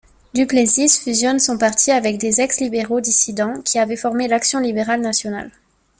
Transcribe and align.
Duplessis 0.33 0.89
fusionne 0.99 1.37
son 1.37 1.59
parti 1.59 1.91
avec 1.91 2.17
des 2.17 2.41
ex-libéraux 2.41 3.01
dissidents 3.01 3.61
qui 3.61 3.77
avaient 3.77 3.95
formé 3.95 4.27
l'Action 4.27 4.57
libérale 4.57 5.01
nationale. 5.01 5.51